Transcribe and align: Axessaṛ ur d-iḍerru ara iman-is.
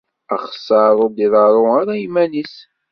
Axessaṛ 0.33 0.91
ur 1.03 1.11
d-iḍerru 1.11 1.63
ara 1.79 1.93
iman-is. 2.05 2.55